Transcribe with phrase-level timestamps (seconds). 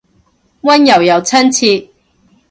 [0.63, 1.91] 溫柔又親切